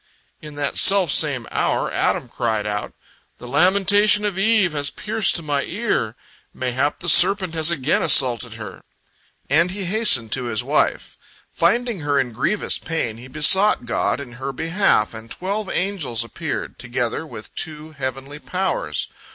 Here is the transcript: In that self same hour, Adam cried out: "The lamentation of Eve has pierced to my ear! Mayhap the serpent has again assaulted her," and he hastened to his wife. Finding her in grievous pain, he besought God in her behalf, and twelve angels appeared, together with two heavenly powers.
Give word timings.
In 0.41 0.55
that 0.55 0.77
self 0.79 1.11
same 1.11 1.47
hour, 1.51 1.91
Adam 1.93 2.27
cried 2.27 2.65
out: 2.65 2.93
"The 3.37 3.47
lamentation 3.47 4.25
of 4.25 4.35
Eve 4.35 4.71
has 4.73 4.89
pierced 4.89 5.35
to 5.35 5.43
my 5.43 5.61
ear! 5.61 6.15
Mayhap 6.55 7.01
the 7.01 7.07
serpent 7.07 7.53
has 7.53 7.69
again 7.69 8.01
assaulted 8.01 8.55
her," 8.55 8.81
and 9.47 9.69
he 9.69 9.85
hastened 9.85 10.31
to 10.31 10.45
his 10.45 10.63
wife. 10.63 11.19
Finding 11.51 11.99
her 11.99 12.19
in 12.19 12.31
grievous 12.33 12.79
pain, 12.79 13.17
he 13.17 13.27
besought 13.27 13.85
God 13.85 14.19
in 14.19 14.31
her 14.41 14.51
behalf, 14.51 15.13
and 15.13 15.29
twelve 15.29 15.69
angels 15.69 16.23
appeared, 16.23 16.79
together 16.79 17.23
with 17.23 17.53
two 17.53 17.91
heavenly 17.91 18.39
powers. 18.39 19.07